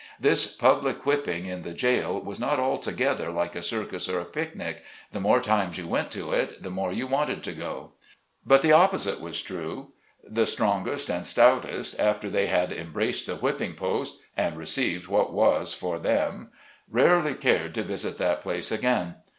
[0.19, 4.25] This public whipping in the jail was not alto gether like a circus or a
[4.25, 4.81] picnic—
[5.11, 7.91] the more times you went to it the more you wanted to go.
[8.43, 9.91] But the opposite was true:
[10.23, 12.33] the strongest and stoutest, after 82 SLAVE CABIN TO PULPIT.
[12.33, 16.49] they had embraced the whipping post, and received what was for them,
[16.89, 19.17] rarely cared to visit that place again.